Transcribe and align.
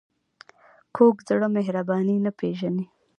کوږ 0.95 1.15
زړه 1.27 1.47
مهرباني 1.55 2.15
نه 2.25 2.31
پېژني 2.39 2.85